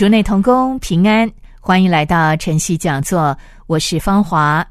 [0.00, 3.36] 主内同工平安，欢迎来到晨曦讲座。
[3.66, 4.66] 我是芳华，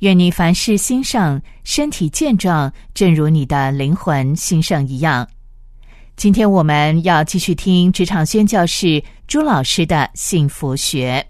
[0.00, 5.28] 愿你凡事兴盛，身体健壮，正如你的灵魂兴盛一样。
[6.16, 11.24] 今天我们要继续听职场宣教士朱老师的幸福学。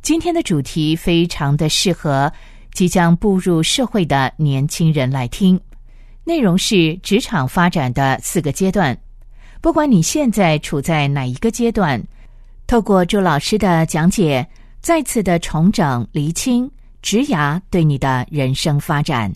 [0.00, 2.32] 今天的主题非常的适合
[2.72, 5.60] 即将步入社会的年轻人来听，
[6.24, 8.96] 内容是职场发展的四个阶段。
[9.60, 12.02] 不管你现在处在哪一个阶段，
[12.70, 14.46] 透过朱老师的讲解。
[14.80, 16.70] 再次的重整、厘清、
[17.02, 19.28] 职涯对你的人生发展。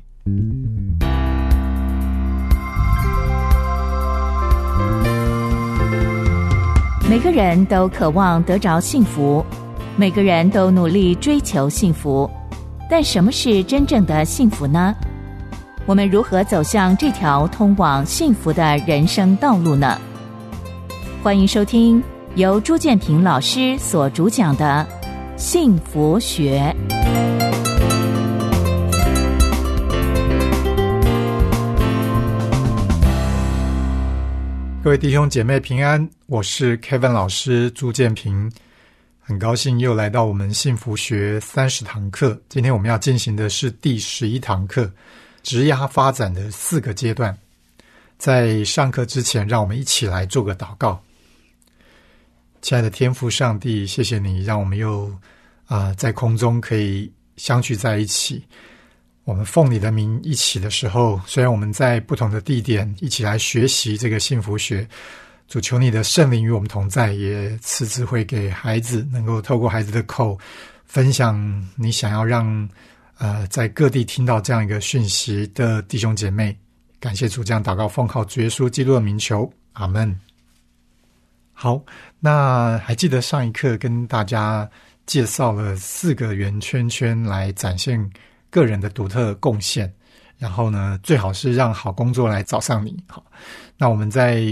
[7.11, 9.45] 每个人都渴望得着幸福，
[9.97, 12.31] 每个人都努力追求幸福，
[12.89, 14.95] 但什么是真正的幸福呢？
[15.87, 20.01] 我们如何走向这条通往幸福的人生道路呢？
[21.21, 22.01] 欢迎收听
[22.37, 24.85] 由朱建平老师所主讲的。
[25.37, 26.75] 幸福学，
[34.83, 38.51] 各位弟兄姐妹平安，我是 Kevin 老师朱建平，
[39.21, 42.37] 很高兴又来到我们幸福学三十堂课。
[42.49, 44.91] 今天我们要进行的是第十一堂课，
[45.45, 47.37] 职涯发展的四个阶段。
[48.19, 51.00] 在上课之前，让我们一起来做个祷告。
[52.64, 55.12] 亲爱的天父上帝，谢谢你让我们又
[55.66, 58.42] 啊在空中可以相聚在一起。
[59.25, 64.88] 我们奉你的名一起的时候，虽然我们在不同的地点一起来学习这个幸福学，
[65.47, 70.38] 主求你的圣灵与我们同在，也赐智慧给孩子，能够透过孩子的口
[70.86, 72.66] 分享你想要让
[73.19, 76.56] 呃在各地听到这样一个讯息的弟兄姐妹。
[76.98, 80.19] 感谢主，这样祷告奉靠主耶稣基督的名求，阿门。
[81.54, 81.82] 好，
[82.20, 84.69] 那还记得上一课跟大家
[85.06, 88.10] 介绍了四个圆圈圈来展现
[88.50, 89.91] 个人的独特贡献，
[90.37, 92.94] 然后呢，最好是让好工作来找上你。
[93.06, 93.25] 好，
[93.78, 94.44] 那我们在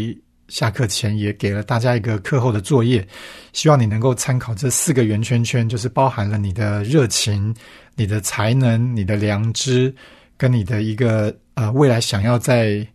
[0.48, 3.06] 下课前也给了大家一个课后的作业，
[3.52, 7.54] 希望你能够参考这四个圆圈圈，就是包含了你的热情、
[7.96, 9.94] 你的才能、你的良知，
[10.36, 12.86] 跟你的一个呃未来想要在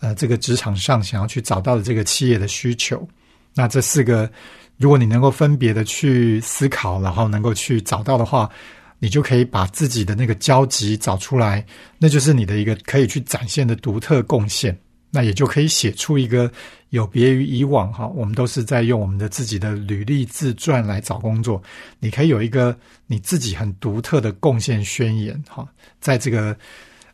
[0.00, 3.08] 呃这个职场上想要去找到的这个企业的需求。
[3.54, 4.28] 那这四个，
[4.76, 8.50] 如果你能够分别的去思考，然后能够去找到的话，
[8.98, 11.64] 你就可以把自己的那个交集找出来，
[11.98, 14.76] 那就是你的一个可以去展现的独特贡献。
[15.10, 16.50] 那也就可以写出一个
[16.88, 21.62] 有别于以往哈，我们都是在用我们的自己的履历自传来找工作，
[22.00, 22.76] 你可以有一个
[23.06, 25.64] 你自己很独特的贡献宣言哈，
[26.00, 26.56] 在这个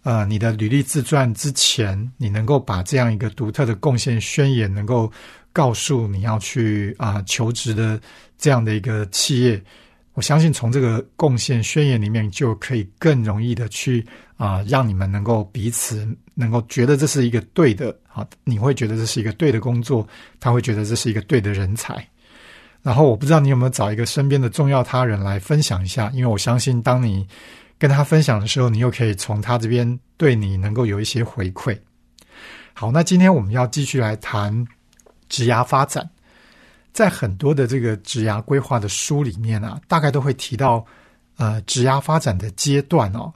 [0.02, 5.12] 呃你的履历自传之前，你能够把这样一个独特的贡献宣言能够。
[5.52, 8.00] 告诉你要去啊求职的
[8.38, 9.62] 这样的一个企业，
[10.14, 14.06] 我相信从这个贡献宣言里面就可以更容易的去
[14.36, 20.06] 啊让你们能够彼此能够觉得这是一个对的啊，你会觉得这是一个对的工作，
[20.38, 22.06] 他会觉得这是一个对的人才。
[22.82, 27.26] 然后我不知道你有没有找一个身边的重要他人来分享一下，因为我相信当你
[27.78, 31.78] 跟他分享的时候，你又可以从他这边对你能够有一些回馈。
[32.72, 34.66] 好，那今天我们要继续来谈。
[35.30, 36.06] 职涯发展，
[36.92, 40.84] 在很多的这个职涯规划的书里面啊，大概都会提到
[41.38, 43.32] 呃职涯发展的阶段哦。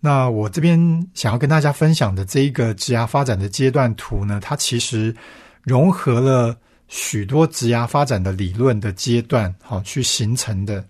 [0.00, 0.78] 那我这边
[1.14, 5.14] 想要跟大家分享的这一个职涯发展的阶段图呢，它其实
[5.62, 6.56] 融合了
[6.88, 10.84] 许多职涯发展的理论的阶段，好去形成的。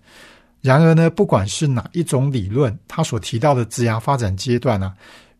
[0.61, 4.93] 然而呢，不管是哪一种理论，它所提到的职涯发展阶段呢？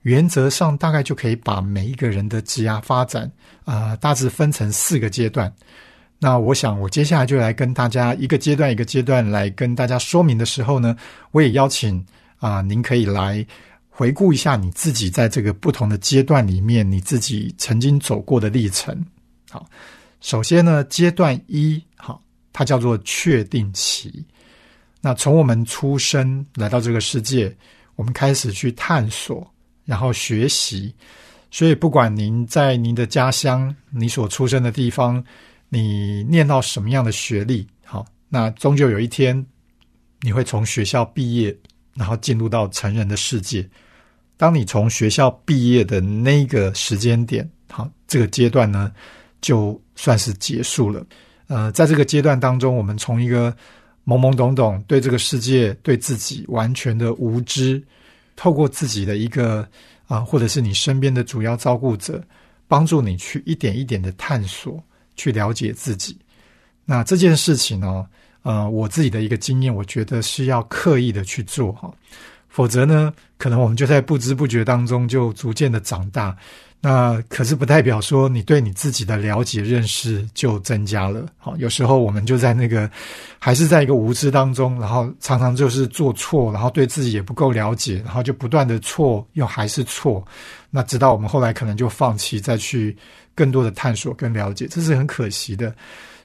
[0.08, 3.30] 原则上大概就可以把每一个人的职涯发展
[3.66, 5.54] 啊大致分成四个阶段。
[6.18, 10.96] 那我想我接下来就来跟大家一个阶段一个阶段来跟大家说明的时候呢，
[11.32, 12.02] 我也邀请
[12.38, 13.46] 啊您可以来
[13.90, 19.06] 回顾一下你自己在这个不同的阶段里面你自己曾经走过的历程。
[19.50, 19.68] 好，
[20.22, 22.22] 首先呢，阶段一，好，
[22.54, 24.26] 它叫做确定期。
[25.02, 27.54] 那从我们出生来到这个世界，
[27.98, 29.46] 我们开始去探索。
[29.88, 30.94] 然后学习，
[31.50, 35.24] 所以不管您在您的家乡、你所出生的地方，
[35.70, 39.44] 你念到什么样的学历，好，那终究有一天
[40.22, 41.56] 你会从学校毕业，
[41.96, 43.68] 然后进入到成人的世界。
[44.36, 48.92] 当你从学校毕业的那个时间点，好，这个阶段呢，
[49.40, 51.04] 就算是结束了。
[51.48, 53.56] 呃，在这个阶段当中，我们从一个
[54.06, 57.82] 懵懵懂懂对这个世界、对自己完全的无知，
[58.38, 59.68] 透过自己的一个
[60.08, 62.24] 啊，或者是你身边的主要照顾者，
[62.70, 64.82] 帮助你去一点一点的探索，
[65.18, 66.18] 去了解自己。
[66.86, 68.08] 那这件事情呢，
[68.44, 71.94] 呃，我自己的一个经验，我觉得是要刻意的去做哈。
[72.48, 76.36] 否则呢，可能我们就在不知不觉当中就逐渐的长大。
[76.80, 81.26] 那可是不代表说你对你自己的了解认识就增加了。
[81.38, 82.90] 好，有时候我们就在那个
[83.40, 90.26] 还是在一个无知当中，然后常常就是做错，然后对自己也不够了解，然后就不断的错，又还是错。
[90.70, 92.96] 那直到我们后来可能就放弃再去
[93.34, 95.76] 更多的探索跟了解，这是很可惜的。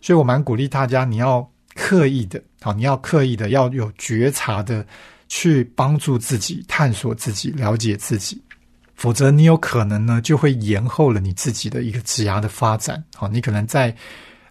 [0.00, 4.86] 所以我蛮鼓励大家，你要刻意的，好，你要刻意的要有觉察的。
[5.34, 8.38] 去帮助自己探索自己、了解自己，
[8.94, 13.02] 否则你有可能呢就会延后了你自己的一个职涯的发展。
[13.14, 13.94] 好，你可能在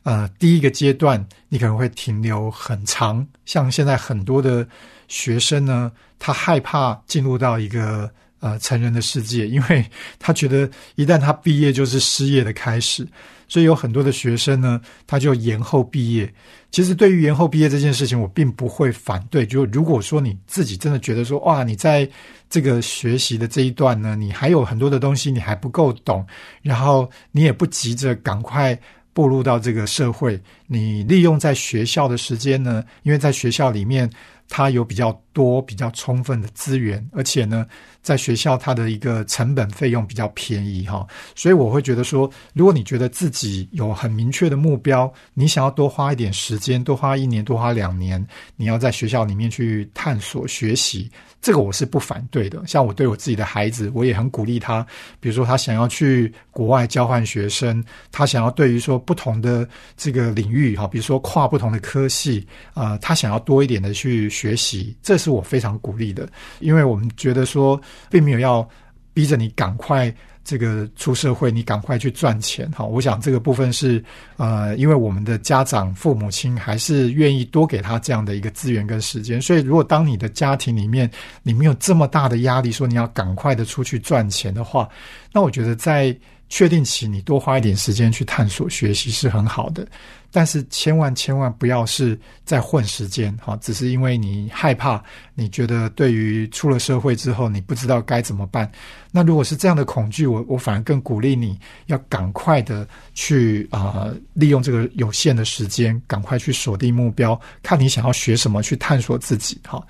[0.03, 3.25] 呃第一个阶段，你可能会停留很长。
[3.45, 4.67] 像现在很多的
[5.07, 9.85] 学生呢，他害怕进入到一个呃成人的世界，因为
[10.19, 13.07] 他觉得一旦他毕业就是失业的开始。
[13.51, 16.33] 所以有很多的学生呢，他就延后毕业。
[16.71, 19.45] 其实对于延后毕业这件事情，我并不会反对。
[19.45, 22.09] 就如果说你自己真的觉得说，哇，你在
[22.50, 26.25] 这个学习的这一段呢，你还有很多的东西你还不够懂，
[26.62, 28.80] 然后你也不急着赶快
[29.12, 34.09] 步入到这个社会，你利用在学校的时间呢，因为在学校里面。
[34.53, 37.65] 它有比较多、比较充分的资源，而且呢，
[38.01, 41.05] 在学校它的一个成本费用比较便宜哈，
[41.35, 48.25] 所以我会觉得说，如果你觉得自己有很明确的目标，你想要多花一点时间，多花一年、多花两年，
[48.55, 51.09] 你要在学校里面去探索学习。
[51.41, 54.85] 这个我是不反对的，像我对我自己的孩子，我也很鼓励他。
[55.19, 59.67] 比如说，他想要去国外交换学生，他想要对于说不同的
[59.97, 62.45] 这个领域，哈，比如说跨不同的科系，
[62.75, 66.27] 啊，他想要多一点的去学习，这是我非常鼓励的，
[66.59, 67.79] 因为我们觉得说，
[68.09, 68.68] 并没有要
[69.13, 70.13] 逼着你赶快。
[70.44, 72.83] 这个出社会，你赶快去赚钱哈！
[72.83, 74.03] 我想这个部分是
[74.38, 79.39] 呃，因为我们的家长、父母亲还是愿意多给他这样的一个资源跟时间。
[79.39, 81.07] 所以，如果当你的家庭里面
[81.44, 84.89] 你没有这么大的压力，说你要赶快的出去赚钱的话，
[85.31, 86.13] 那我觉得在
[86.50, 89.88] 确定起你多花一点时间去探索学习是很好的。
[90.31, 95.03] 但是千万千万不要是在混时间哈，只是因为你害怕，
[95.35, 98.71] 你觉得对于出了社会之后你不知道该怎么办。
[99.11, 109.85] 那如果是这样的恐惧，我我反而更鼓励你要赶快的去啊，利用这个有限的时间，赶快去锁定目标，看你想要学什么，去探索自己哈。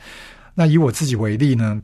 [0.54, 1.82] 那以我自己为例呢？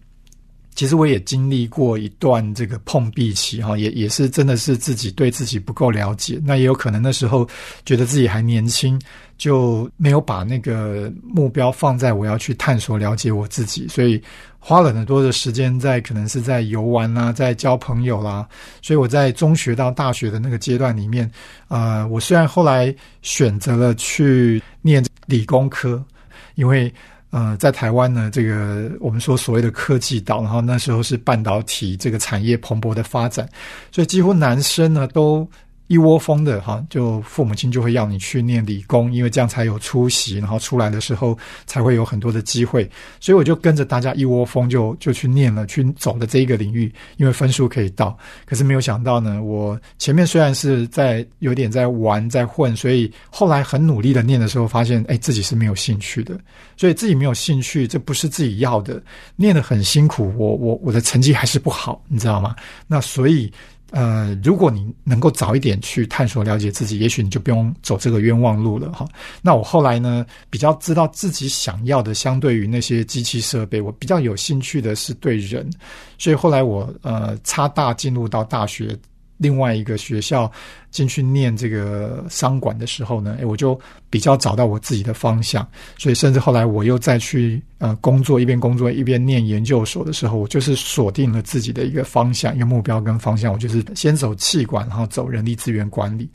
[0.78, 7.50] 其实我也经历过一段这个碰壁期哈，也也是真的是自己对自己不够了解，那也有可能那时候
[7.84, 9.02] 觉得自己还年轻，
[9.40, 14.22] 就没有把那个目标放在我要去探索了解我自己，所以
[14.60, 18.48] 花了很多的时间在可能是在游玩啦，在交朋友啦，
[18.84, 21.28] 所以我在中学到大学的那个阶段里面，
[21.70, 22.94] 呃，我虽然后来
[23.24, 26.06] 选择了去念理工科，
[26.54, 26.94] 因为。
[27.30, 33.48] 呃，在台湾呢，这个我们说所谓的科技岛，然后那时候是半导体这个产业蓬勃的发展，
[33.92, 35.48] 所以几乎男生呢都。
[35.88, 42.90] 一窝蜂的哈，就父母亲就会要你去念理工，因为这样才有出息，然后出来的时候才会有很多的机会。
[43.20, 48.18] 所以我就跟着大家一窝蜂就就去念了，去走的这一个领域，因为分数可以到。
[48.46, 56.38] 可是没有想到呢，我前面虽然是在有点在玩在混，所以后来很努力的念的时候，发现哎自己是没有兴趣的，
[56.76, 59.02] 所以自己没有兴趣，这不是自己要的，
[59.38, 62.56] 念得很辛苦，我我我的成绩还是不好，你知道吗？
[62.88, 63.50] 那所以。
[63.92, 69.08] 呃，如果你能够早一点去探索了解自己，也许你就不用走这个冤枉路了哈。
[69.42, 75.70] 那我后来呢，比较知道自己想要的，相对于那些机器设备，我比较有兴趣的是对人，
[76.18, 78.98] 所以后来我呃差大进入到大学
[79.38, 80.52] 另外一个学校，
[80.92, 83.80] 进去念这个商管的时候呢，诶，我就
[84.10, 85.68] 比较找到我自己的方向。
[85.98, 93.54] 所以，甚至后来我又再去呃工作，一边工作一边念研究所的时候，我就是锁定了自己的一个方向、一个目标跟方向。
[93.54, 96.30] 我就是先走气管，然后走人力资源管理。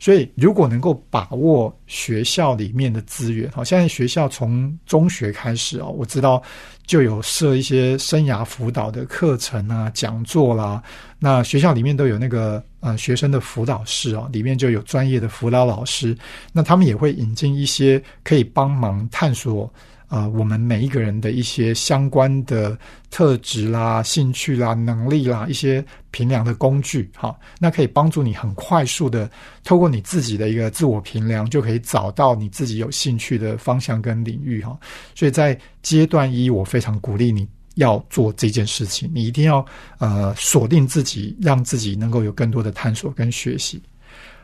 [0.00, 6.42] 所以，如果能够把握学校里面的资源，好，现在学校从中学开始哦，我知道
[6.88, 10.82] 就有设一些生涯辅导的课程啊、讲座啦。
[11.18, 16.16] 那学校里面都有那个呃学生的辅导室哦，里面就有专业的辅导老师。
[16.50, 19.70] 那他们也会引进一些可以帮忙探索。
[20.08, 22.76] 啊，我们每一个人的一些相关的
[23.10, 29.30] 特质啦、兴趣啦、能力啦，一些评量的工具，哈，那可以帮助你很快速的
[29.62, 34.76] 透过你自己的一个自我评量，就可以找到你自己有兴趣的方向跟领域，哈。
[35.14, 39.64] 所以在阶段一，我非常鼓励你要做这件事情，你一定要
[39.98, 43.82] 呃锁定自己，让自己能够有更多的探索跟学习。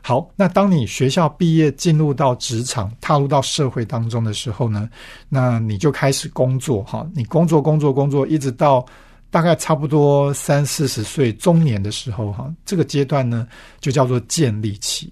[0.06, 4.86] 好，那当你学校毕业进入到职场，踏入到社会当中的时候呢，
[5.30, 7.08] 那你就开始工作哈。
[7.14, 8.84] 你工作工作工作，一直到
[9.30, 13.48] 大概差不多三四十岁中年的时候哈，这个阶段呢
[13.80, 15.10] 就叫做建立期。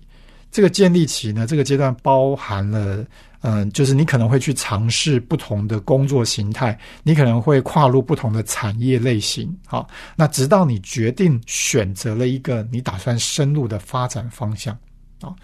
[0.50, 3.02] 这个建立期呢，这个阶段包含了。
[3.42, 14.72] 嗯，就是你可能会去尝试不同的工作形态，你可能会跨入不同的产业类型，好，那直到你决定选择了一个你打算深入的发展方向，
[15.20, 15.34] 啊，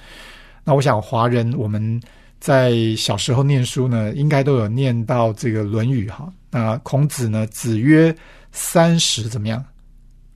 [0.62, 2.00] 那我想华人我们
[2.38, 8.14] 在小时候念书呢，应该都有念到这个《论语》哈，那孔子呢，子曰
[8.52, 9.64] ：“三十怎么样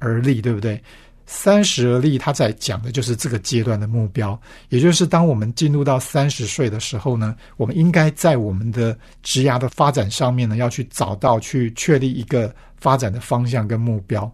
[0.00, 0.82] 而立，对不对？”
[1.26, 4.38] 三十而立，他在讲的就是这个阶段的目标，
[4.68, 14.30] 也就是当我们进入到三十岁的时候呢，我们应该在我们的职涯的发展上面呢，要去找到、去确立一个发展的方向跟目标。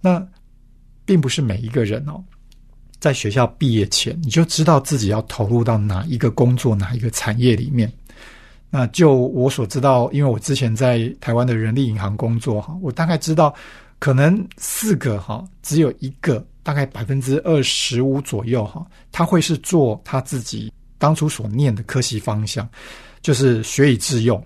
[0.00, 0.22] 那
[1.04, 2.22] 并不是每一个人哦，
[2.98, 7.90] 在学校毕业前你就知道自己要投入到哪一个工作、哪一个产业里面。
[8.70, 13.54] 那就我所知道，因为我之前在台湾的人力银行工作哈，我大概知道。
[13.98, 22.68] 可能四个哈，只有一个，大概百分之二十五左右哈，他会是做他自己当初所念的科系方向，
[23.20, 24.42] 就是学以致用。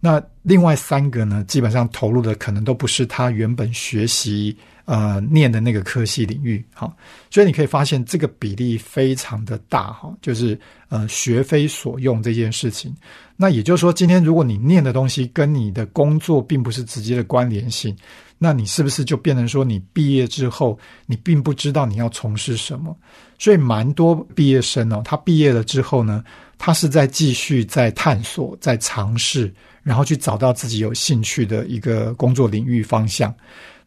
[0.00, 4.56] 那另外三个呢，基本上投入的可能都不是他原本学习
[4.88, 6.90] 呃念的那个科系领域哈。
[7.30, 12.94] 所以你可以发现这个比例非常的大哈，就是呃学非所用这件事情。
[13.36, 17.94] 那也就是说，今天如果你念的东西跟你的工作并不是直接的关联性。
[18.40, 22.96] 那你是不是就变成说，你毕业之后，你并不知道你要从事什么？
[23.36, 26.22] 所以，蛮多毕业生哦，他毕业了之后呢，
[26.56, 29.52] 他是在继续在探索、在尝试，
[29.82, 33.34] 然后去找到自己有兴趣的一个工作领域方向。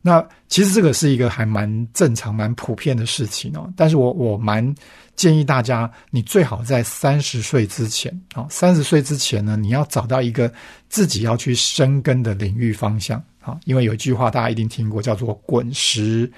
[0.02, 3.72] 那其实这个是一个还蛮正常、蛮普遍的事情哦。
[3.76, 4.74] 但是我我蛮
[5.16, 10.52] 建议大家，你最好在三十岁之前啊，三十岁之前呢，你要找到一个
[10.90, 13.22] 自己要去深耕的领域方向。
[13.42, 16.32] 啊，因为有一句话大家一定听过，叫做“滚石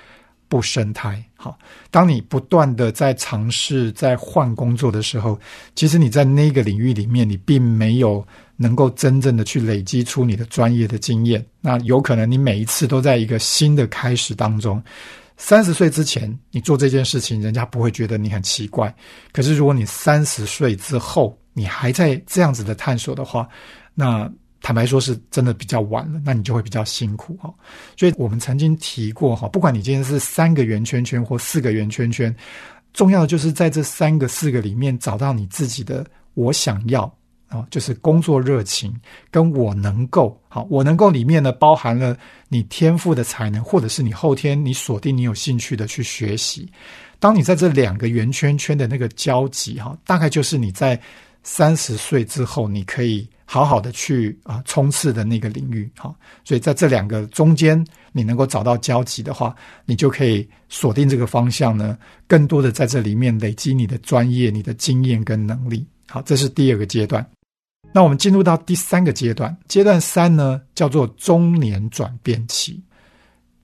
[0.53, 1.19] 不生胎”。
[1.35, 1.57] 好，
[1.89, 5.39] 当你不断的在尝试、在换工作的时候，
[5.73, 8.23] 其实你在那个领域里面，你并没有
[8.55, 11.43] 能够真正的去累积出你的专业的经验。
[11.59, 14.79] 那有可能你每一次都在一个新的开始当中。
[15.37, 18.93] 三十岁之前你做这件事情，人家不会觉得你很奇怪。
[19.31, 23.49] 可是如果你三十岁之后，你还在这样子的探索的话，
[23.95, 24.31] 那。
[24.63, 27.53] 坦白说，是真的比较晚了，那你就会比较辛苦哈。
[27.97, 32.33] 所以我们曾经提过哈，不管你今天是三个圆圈圈或四个圆圈圈，
[32.93, 36.05] 重要的就是在这三个、四个里面找到你自己的
[36.35, 37.13] 我想要
[37.49, 38.95] 啊，就是工作热情
[39.29, 42.17] 跟我能够好，我能够里面呢包含了
[42.47, 46.71] 你天赋的才能，或者是你后天你锁定你有兴趣的去学习。
[47.19, 50.97] 当你在这两个圆圈圈的那个交集哈，大概就是你在
[51.43, 53.27] 三十岁之后你可以。
[53.45, 59.53] 好好的去啊冲刺的那个领域哈，所以在这两个中间，你能够找到交集的话，
[59.85, 65.85] 你就可以锁定这个方向呢，更多的在这里面累积你的专业、你的经验跟能力。
[66.07, 67.25] 好，这是第二个阶段。
[67.91, 72.81] 那我们进入到第三个阶段，阶段三呢叫做中年转变期。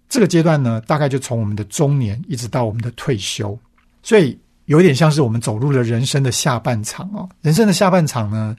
[0.07, 3.57] 这个阶段呢，大概就从我们的中年一直到我们的退休，
[4.03, 7.27] 所以有点像是我们走入了人生的下半场哦。
[7.41, 8.55] 人生的下半场呢。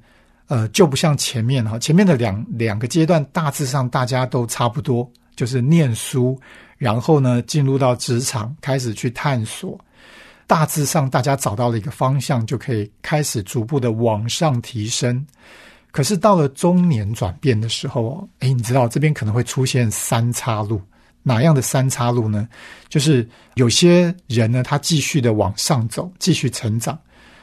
[0.50, 6.36] 呃，就不像前面哈，前面的两两个阶段大致上大家都差不多，就是念书，
[6.76, 9.78] 然后呢进入到职场开始去探索，
[10.48, 15.24] 大致上大家找到了一个方向，就可以开始逐步的往上提升。
[15.92, 20.82] 可是到了中年转变的时候哦，诶，你知道这边可能会出现三岔路，
[21.22, 22.48] 哪样的三岔路呢？
[22.88, 26.96] 就是有些人呢，他继续的往上走，继续成长；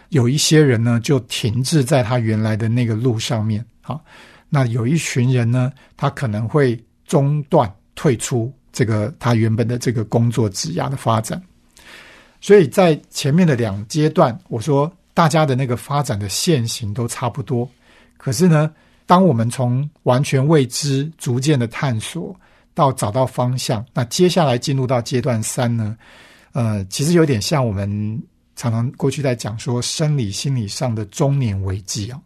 [0.10, 3.66] 有一些人呢，就停滞在他原来的那个路上面。
[3.82, 4.04] 好，
[4.50, 11.42] 那有一群人呢，他可能会中断、退出这个他原本的这个工作职涯的发展。
[12.40, 17.70] 所以在前面的两阶段，我说大家的那个发展的线型都差不多。
[18.18, 18.72] 可是呢，
[19.06, 22.36] 当我们从完全未知逐渐的探索。
[22.78, 25.98] 到找到方向，那接下来进入到阶段三呢？
[26.52, 28.22] 呃，其实有点像我们
[28.58, 32.20] 常常过去在讲说生理心理上的中年危机啊。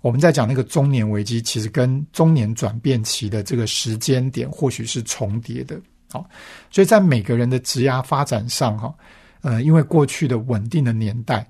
[0.00, 5.78] 我们在讲那个中年危机，其实跟中年转变期的这个时间点或许是重叠的。
[6.12, 6.24] 好，
[6.70, 8.94] 所以在每个人的职涯发展上，哈，
[9.40, 11.44] 呃，因为过去的稳定的年代，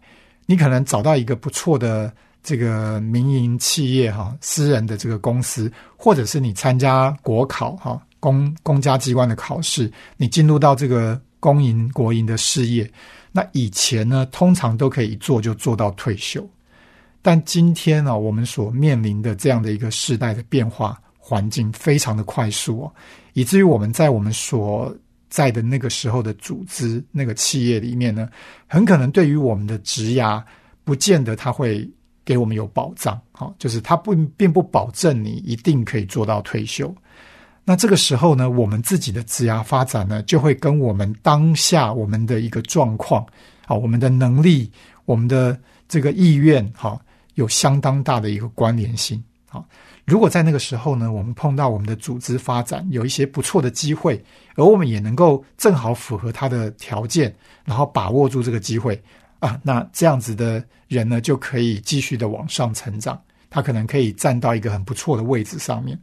[0.46, 2.10] 你可能找到一个不错的
[2.42, 8.00] 这个民营企业哈，私人的这个公司，或者是你参加国考哈。
[8.18, 12.90] 公公家机关的考试，你进入到这个公营国营的事业，
[13.30, 16.44] 那以前呢，通常都可以一做就做到退休。
[17.22, 22.92] 但今天呢，我们所面临的这样的一个时代的变化环境非常的快速哦，
[23.34, 24.92] 以至于我们在我们所
[25.30, 28.28] 在的那个时候的组织那个企业里面呢，
[28.66, 30.42] 很可能对于我们的职涯，
[30.82, 31.88] 不见得他会
[32.24, 33.20] 给我们有保障。
[33.30, 36.92] 好，就是他不并不保证你一定可以做到退休。
[37.68, 43.26] 那这个时候呢，我们自己的职涯发展呢，就会跟我们当下我们的一个状况
[43.66, 44.70] 啊，我们的能力、
[45.04, 45.58] 我们的
[45.88, 46.96] 这个意愿，哈，
[47.34, 49.20] 有相当大的一个关联性
[49.50, 49.64] 啊。
[50.04, 59.02] 如果在那个时候呢，我们碰到我们的组织发展有一些不错的机会，而我们也能够正好符合他的条件，然后把握住这个机会
[59.40, 63.20] 啊，那这样子的人呢，就可以继续的往上成长，
[63.50, 65.98] 他可能可以站到一个很不错的位置上面。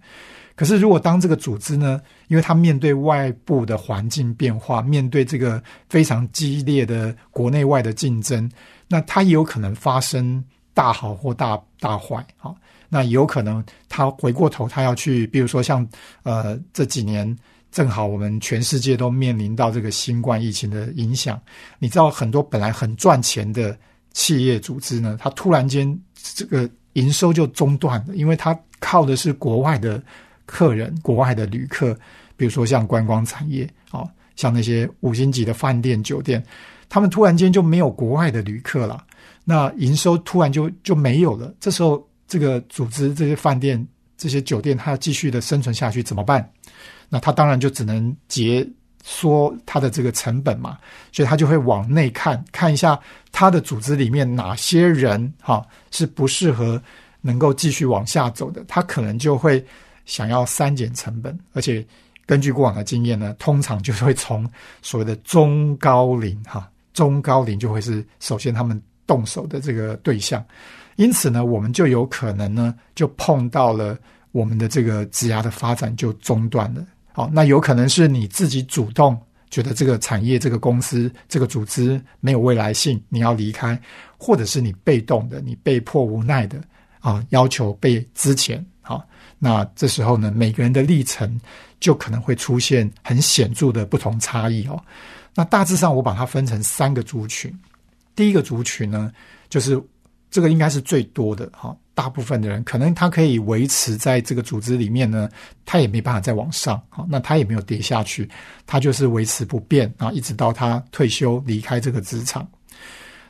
[0.55, 8.47] 可是，如果当这个组织呢，因为它面对外部的环境变化，面对这个非常激烈的国内外的竞争，
[8.87, 12.53] 那它也有可能发生大好或大大坏啊。
[12.87, 15.87] 那有可能他回过头，他要去，比如说像
[16.21, 17.35] 呃这几年，
[17.71, 21.41] 正好我们全世界都面临到这个新冠疫情的影响，
[21.79, 23.75] 你知道很多本来很赚钱的
[24.11, 25.99] 企业组织呢，它突然间
[26.35, 29.99] 这个营收就中断了，因为它靠的是国外的。
[30.53, 31.97] 客人，国外的旅客，
[32.37, 34.05] 比如说像观光产业啊，
[34.35, 36.41] 像那些五星级的饭店、酒店，
[36.87, 39.03] 他们突然间就没有国外的旅客了，
[39.43, 41.51] 那营收突然就就没有了。
[41.59, 43.83] 这时候，这个组织、这些饭店、
[44.15, 46.47] 这些酒店，它要继续的生存下去怎么办？
[47.09, 48.67] 那他当然就只能节
[49.03, 50.77] 缩它的这个成本嘛，
[51.11, 52.99] 所以他就会往内看看一下
[53.31, 56.79] 他的组织里面哪些人哈是不适合
[57.21, 59.65] 能够继续往下走的，他可能就会。
[60.05, 61.85] 想要删减成本，而且
[62.25, 64.49] 根据过往的经验呢，通常就是会从
[64.81, 70.43] 所谓的中高龄哈，中高龄就会是首先他们动手的这个对象，
[70.95, 73.97] 因此呢，我们就有可能呢，就碰到了
[74.31, 76.85] 我们的这个职涯的发展就中断了。
[77.11, 79.17] 好，那有可能是你自己主动
[79.49, 83.79] 觉得这个产业、这个公司、这个组织没有未来性，你要离开，
[84.17, 86.59] 或者是你被动的，你被迫无奈的
[86.99, 88.63] 啊，要求被资遣。
[88.81, 89.05] 好。
[89.43, 91.37] 那这时候呢，每个人的历程
[91.81, 94.81] 就可能会出现很显著的不同差异哦。
[95.35, 97.53] 那大致上，我把它分成三个族群。
[98.15, 99.11] 第一个族群呢，
[99.49, 99.77] 就是
[100.31, 105.29] 这个应该是最多的哈，大部分的人可能他可以维持在这个组织里面呢，
[105.65, 108.29] 他也没办法再往上好，那他也没有跌下去，
[108.65, 112.47] 他就是维持不变啊，一直到他退休离开这个职场。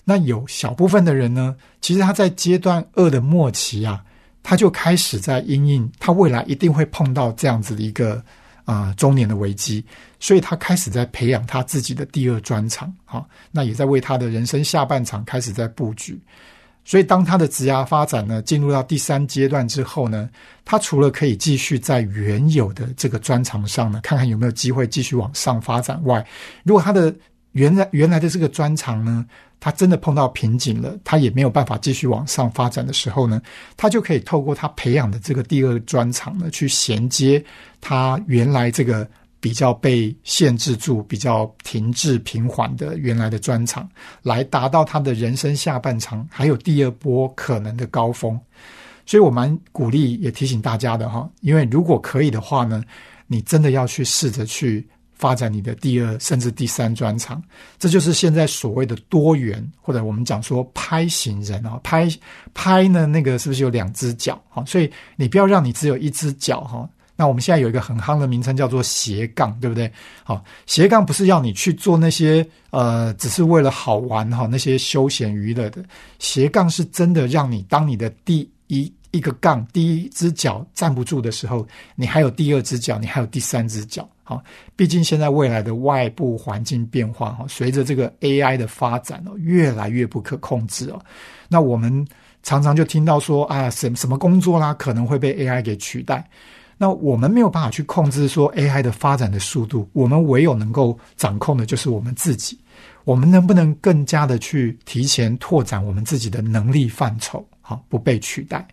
[0.04, 4.06] 那有小部分的人呢，其实他在阶段二的末期啊。
[4.44, 8.22] 他就开始在因应他未来一定会碰到这样子的一个
[8.66, 9.84] 啊中年的危机，
[10.20, 16.20] 所以他开始在培养他自己的第二专长，啊，那也在为他的人生下半场开始在布局。
[16.84, 20.30] 所以当他的职涯发展呢进入到第三阶段之后呢，
[20.66, 26.24] 他除了可以继续在原有的这个专长上呢，看看有没有机会继续往上发展外，
[26.64, 27.16] 如果他的
[27.54, 29.26] 原来原来的这个专长呢。
[29.64, 33.42] 他真的碰到瓶颈了，他也没有办法继续往上发展的时候呢，
[33.78, 37.42] 他就可以透过他培养的这个第二专长呢，去衔接
[37.80, 39.08] 他原来这个
[39.40, 43.90] 比较被限制住、比较停滞平缓的原来的专长，
[44.22, 48.38] 来达到他的人生下半场还有第二波可能的高峰。
[49.06, 52.84] 所以我蛮鼓励也提醒大家的哈，因为如果可以的话呢，
[53.28, 54.86] 你真的要去试着去。
[55.24, 57.42] 发展你的第二甚至第三专长，
[57.80, 62.10] 这就是现在所谓的多元，或者我们讲说拍型人啊，拍
[62.54, 64.62] 拍呢那个是不是有两只脚哈？
[64.66, 69.90] 所以你不要让你只有一只脚哈，那我们现在有一个很夯的名称叫做斜杠，对不对？
[70.26, 75.82] 好，斜杠不是要你去做那些呃，只是为了好玩哈，那些休闲娱乐的。
[76.20, 84.10] 斜杠是真的让你当你的第一一个杠，第一只脚站不住的时候，你还有第二只脚，你还有第三只脚。
[84.24, 84.44] 好，
[84.76, 91.00] 毕竟现在未来的外部环境变化哈，随着这个 AI 的发展哦，越来越不可控制哦。
[91.48, 92.06] 那我们
[92.42, 96.28] 常常就听到说啊，什什么工作啦可能会被 AI 给取代。
[96.76, 102.58] 那我们没有办法去控制说 AI 的发展的速度，我们唯有能够掌控的就是我们自己。
[103.04, 108.66] 我们能不能更加的去提前拓展我们自己的能力范畴，好不被取代？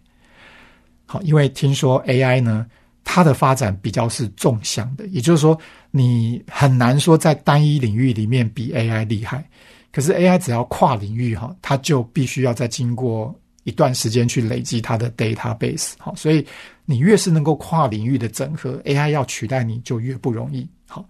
[1.11, 2.64] 好，因为听说 AI 呢，
[3.03, 5.59] 它的发展比较是纵向的，也就是说，
[5.90, 9.44] 你很难说在单一领域里面比 AI 厉害。
[9.90, 15.94] 可是 AI 只要跨领域哈，它就必须要再经过一段时间去累积它的 database。
[15.99, 16.46] 好，所以。
[16.87, 20.68] 你越是能够跨领域的整合，AI 要取代你就越不容易。
[20.88, 21.07] 好，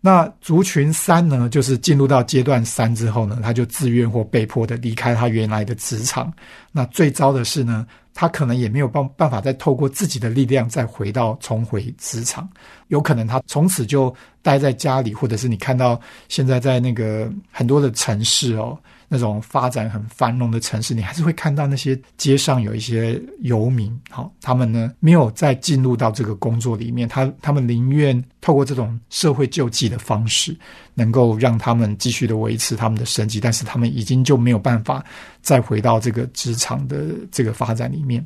[0.00, 6.32] 那族群三呢，就是进入到阶段三之后呢，他就自愿或被迫的离开他原来的职场。
[6.70, 12.48] 那最糟的是呢，他可能也没有办办法再透过自己的力量再回到重回职场，
[12.88, 18.78] 有可能他从此就待在家里，或者是你看到现在在那个很多的城市哦。
[19.08, 30.56] 那种发展很繁荣的城市，你还是会看到那些街上有一些游民，好，他们呢没有再进入到这个工作里面，他他们宁愿透过这种社会救济的方式，
[30.94, 35.04] 能够让他们继续的维持他们的生计，但是他们已经就没有办法
[35.42, 38.24] 再回到这个职场的这个发展里面。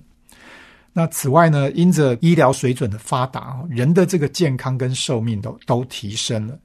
[0.92, 6.58] 那此外呢，因着医疗水准的发达，人的这个健康跟寿命都都提升了，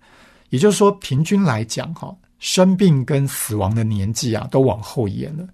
[0.49, 2.15] 也就是说，平均来讲，哈。
[2.43, 5.47] 生病跟死亡的年纪啊，都往后延了，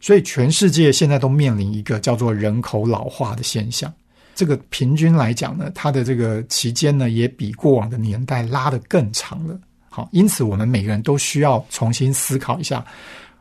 [0.00, 3.92] 所以全世界现在都面临一个叫做人口老化的现象。
[4.32, 9.58] 这个平均来讲呢，它的这个期间呢，也比过往的年代拉得更长了。
[9.90, 12.86] 好，因此我们每个人都需要重新思考一下：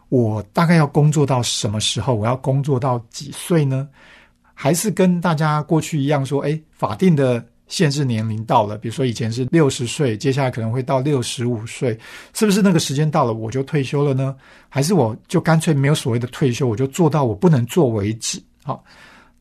[0.09, 2.15] 我大概要工作到什么时候？
[2.15, 3.87] 我要工作到几岁呢？
[4.55, 7.45] 还是跟大家过去一样说，哎，法定的。
[7.67, 11.97] 限制年龄到了，比如说以前是六十岁，接下来可能会到六十五岁，
[12.33, 14.35] 是不是那个时间到了我就退休了呢？
[14.69, 18.41] 还是我就干脆没有所谓的退休，我就做到我不能做为止？
[18.63, 18.83] 好，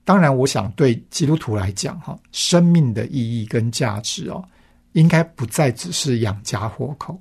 [0.04, 4.42] 当然，我想对基督徒来讲，哈，生命的意义跟价值哦，
[4.92, 7.18] 应该不再只是养家活口。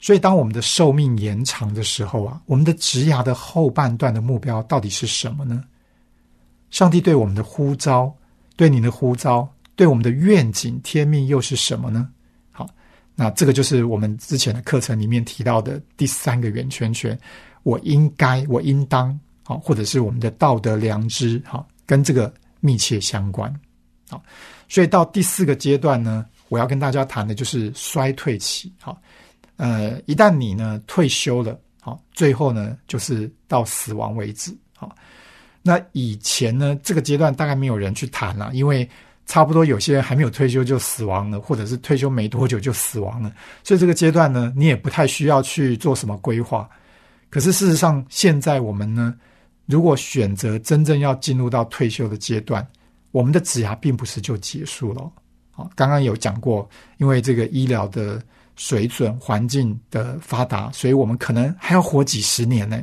[0.00, 5.62] 所以，当我们的寿命延长的时候啊，我们的职涯的后半段的目标到底是什么呢？
[6.70, 8.12] 上帝对我们的呼召，
[8.56, 9.48] 对你的呼召。
[9.82, 12.08] 对我们的愿景、天命又是什么呢？
[12.52, 12.70] 好，
[13.16, 17.18] 那这个就是我们之前的课程里面提到的第三个圆圈圈。
[17.64, 23.52] 我应该，我应当，好，或者是我们的道德良知，好，跟这个密切相关。
[24.08, 24.22] 好，
[24.68, 28.72] 所以到第四个阶段呢，我要跟大家谈的就是衰退期。
[28.80, 28.96] 好，
[29.56, 34.56] 呃，一旦你呢退休了，好，最后呢就是到死亡为止。
[34.76, 34.94] 好，
[35.60, 38.88] 那以前呢这个阶段大概没有人去谈了，因为。
[39.26, 43.32] 差不多有些人还没有退休就死亡了，或者是退休没多久就死亡了，
[43.62, 46.68] 所以这个阶段呢，你也不太需要去做什么规划。
[47.30, 49.14] 可是事实上，现在我们呢，
[49.66, 52.66] 如果选择真正要进入到退休的阶段，
[53.10, 55.10] 我们的职涯并不是就结束了。
[55.50, 58.22] 好，刚刚有讲过，因为这个医疗的
[58.56, 62.82] 水准、环境的发达，所以我们可能还要活几十年呢。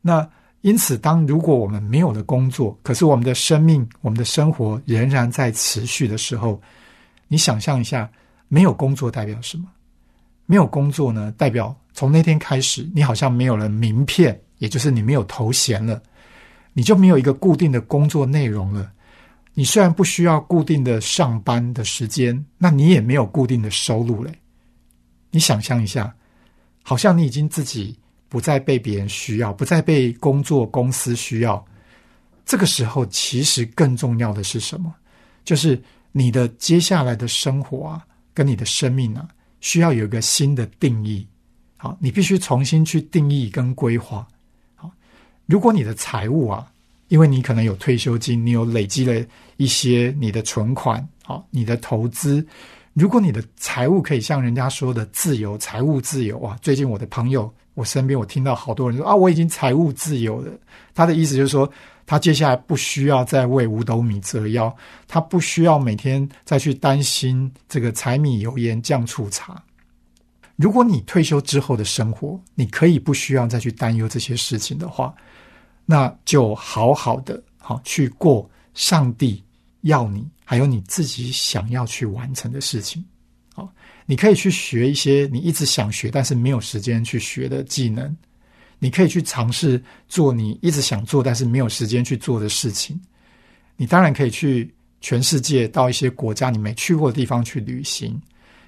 [0.00, 0.28] 那
[0.62, 6.60] 因此，当如果我们没有了工作，可是我们的生命、我们的生活仍然在持续的时候，
[7.26, 8.08] 你想象一下，
[8.46, 9.64] 没有工作代表什么？
[10.46, 16.00] 没有工作呢，代表从那天开始，你好像没有了名片，也就是你没有头衔了，
[16.72, 18.92] 你就没有一个固定的工作内容了。
[19.54, 24.32] 你虽然不需要固定的上班的时间，那你也没有固定的收入嘞。
[25.32, 26.14] 你想象一下，
[26.84, 27.98] 好像你已经自己。
[28.32, 31.62] 不再被别人需要，不再被工作公司需要。
[32.46, 34.94] 这个时候，其实更重要的是什么？
[35.44, 35.78] 就是
[36.12, 39.28] 你的接下来的生活啊，跟你的生命啊，
[39.60, 41.26] 需要有一个新的定义。
[41.76, 44.26] 好，你必须重新去定义跟规划。
[44.76, 44.90] 好，
[45.44, 46.66] 如果你的财务啊，
[47.08, 49.22] 因为你可能有退休金，你有累积了
[49.58, 52.42] 一些你的存款，好，你的投资。
[52.94, 57.52] 如果你的财务可以像人家说的自由，财务自由啊，最近我的朋友。
[57.74, 60.52] 我身边我听到好多人说啊，我已经财务自由了。
[60.94, 61.70] 他的意思就是说，
[62.04, 64.74] 他接下来不需要再为五斗米折腰，
[65.08, 69.62] 他不需要每天再去担心这个柴米油盐酱醋茶。
[70.56, 75.14] 如果你退休之后的生活，你可以不需要再去担忧这些事情的话，
[75.86, 79.42] 那就好好的好去过上帝
[79.80, 80.28] 要你。
[80.44, 83.02] 还有你自己想要去完成的事情。
[84.06, 88.14] 你可以去学一些你一直想学但是没有时间去学的技能，
[88.78, 93.00] 你可以去尝试做你一直想做但是没有时间去做的事情。
[93.76, 98.20] 你当然可以去全世界到一些国家你没去过的地方去旅行，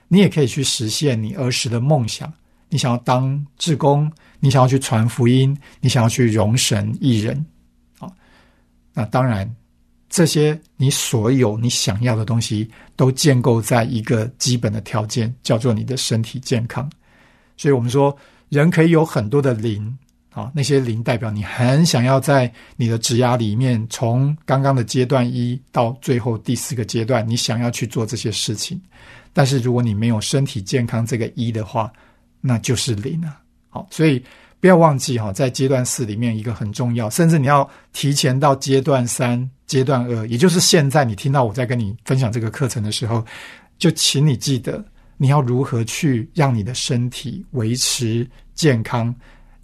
[0.08, 2.32] 你也可以去实现你儿时的梦想。
[2.70, 7.46] 你想要当志工，你想要去传福音，你想要去容神一人，
[8.00, 8.10] 啊，
[8.92, 9.48] 那当然，
[10.14, 16.88] 这些你所有你想要的东西，都建构在一个基本的条件，叫做你的身体健康。
[17.56, 18.16] 所以我们说，
[18.48, 19.98] 人可以有很多的零，
[20.30, 28.80] 啊，那些零代表你很想要在你的职涯里面，从刚刚的阶段一到最后第四个阶段，你想要去做这些事情。
[29.32, 31.92] 但是如果你没有身体健康这个一的话，
[32.40, 33.40] 那就是零啊！
[33.68, 34.22] 好，所以
[34.64, 43.22] 不要忘记哈，在阶段四里面一个很重要，甚至你要提前到阶段三、阶段二，也就是现在你听到我在跟你分享这个课程的时候，
[43.76, 44.82] 就请你记得
[45.18, 49.14] 你要如何去让你的身体维持健康，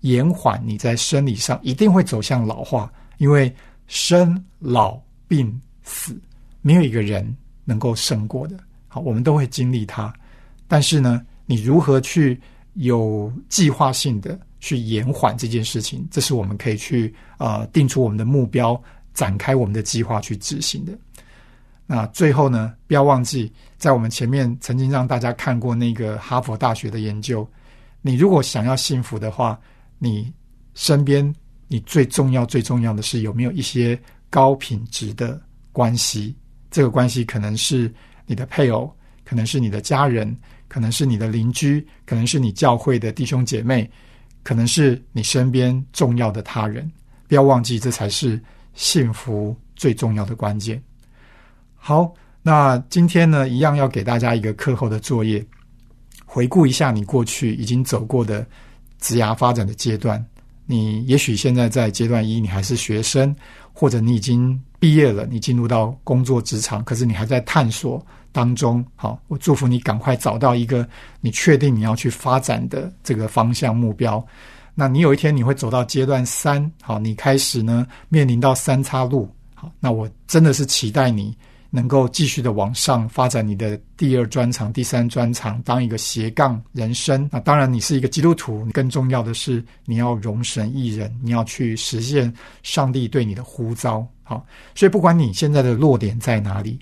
[0.01, 3.51] 延缓你在生理上一定会走向老化，因为
[3.87, 6.15] 生老病死
[6.61, 7.35] 没有一个人
[7.65, 8.55] 能够胜过的。
[8.87, 10.13] 好，我们都会经历它，
[10.69, 12.39] 但是呢，你如何去？
[12.75, 18.81] 有计划性的去延缓这件事情，这是我们可以去呃定出我们的目标，
[19.15, 20.93] 展开我们的计划去执行的。
[21.87, 27.49] 那最后呢，不要忘记，在我们前面曾经让大家看过那个哈佛大学的研究。
[28.01, 29.59] 你如果想要幸福的话，
[29.99, 30.33] 你
[30.75, 31.35] 身边
[31.67, 35.41] 你最重要最重要的是有没有一些高品质的
[35.73, 36.37] 关系？
[36.71, 37.93] 这个关系可能是
[38.27, 38.95] 你的配偶，
[39.25, 40.37] 可能是你的家人。
[40.69, 43.91] 可能是你的邻居，可能是你教会的弟兄姐妹，
[44.43, 46.91] 可能是你身边重要的他人。
[47.29, 48.41] 不要忘记，这才是
[48.75, 50.83] 幸福最重要的关键。
[51.77, 55.45] 好，那今天呢，一样要给大家一个课后的作业，
[56.27, 58.47] 回顾一下你过去已经走过的
[58.99, 60.25] 职涯发展的阶段。
[60.67, 63.35] 你也许现在在阶段一，你还是学生，
[63.73, 68.05] 或者你已经毕业了，你进入到工作职场，可是你还在探索。
[68.33, 70.89] 当中，好，我祝福你赶快找到一个
[71.21, 74.25] 你确定你要去发展的这个方向目标。
[74.75, 81.37] 那你有一天你会走到阶段三，好，你开始呢面临到三岔路，好，那我真的是期待你
[81.71, 87.29] 能够继续的往上发展你的第二专长、第三专长，当一个斜杠人生。
[87.31, 94.07] 那当然，你是一个基督徒，更重要的是你要容神一人，你要去实现上帝对你的呼召。
[94.23, 96.79] 好，所以不管你现在的落点在哪里。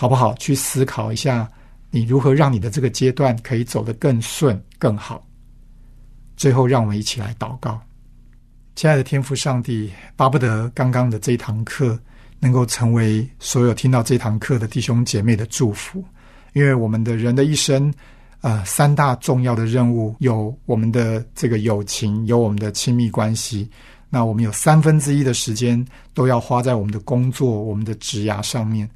[0.00, 0.32] 好不好？
[0.34, 1.50] 去思考一下，
[1.90, 5.26] 你如何让你的这个阶段可以走得更顺、更好。
[6.36, 7.80] 最后，让我们一起来祷告，
[8.76, 11.98] 亲爱的天父上帝，巴不得刚刚的这堂课
[12.38, 16.04] 能够成为所有听到这堂课的弟兄姐妹的祝福，
[16.52, 17.92] 因为我们的人的一生，
[18.42, 23.68] 呃，三大重要的任务有我们的这个友情，有我们的亲密关系。
[24.08, 25.84] 那我们有三分之一的时间
[26.14, 28.88] 都要花在我们的工作、我们的职涯上面。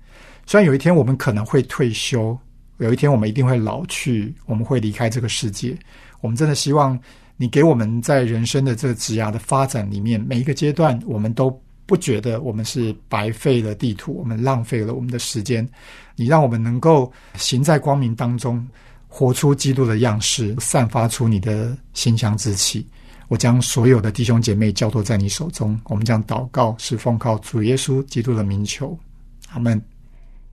[0.53, 2.39] 虽然有一天我们可能会退休，
[2.77, 5.75] 有一天我们一定会老去，我们会离开这个世界。
[6.21, 7.01] 我们真的希望
[7.39, 15.67] 你给我们在人生的这个职涯的发展里面，每一个阶段，我们都不觉得我们是白费了地图，我们浪费了我们的时间。
[16.17, 18.63] 你让我们能够行在光明当中，
[19.09, 22.87] 活出基督的样式，散发出你的馨香之气。
[23.29, 28.95] 我将所有的弟兄姐妹交托在你手中，我们将祷告是奉靠主耶稣基督的名求，
[29.49, 29.83] 阿门。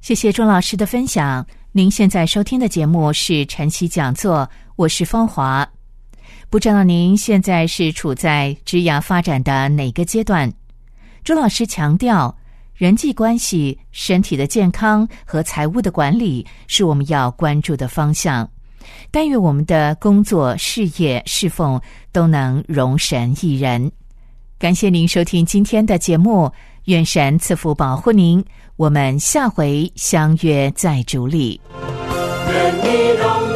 [0.02, 1.46] 谢谢钟老师的分享。
[1.74, 5.68] 您现在收听的节目是晨曦讲座，我是芳华。
[6.50, 10.52] 不知道您现在是处在职涯发展的哪个阶段？
[11.24, 12.36] 钟老师强调，
[12.74, 18.50] 人际关系、身体的健康和财务的管理是我们要关注的方向。
[19.12, 21.80] 但愿我们的工作、事业、侍奉
[22.14, 23.92] 都能容神一人。
[24.58, 26.52] 感谢您收听今天的节目，
[26.86, 28.44] 愿神赐福保护您。
[28.80, 31.60] 我们下回相约在竹里。
[32.48, 33.49] 愿你荣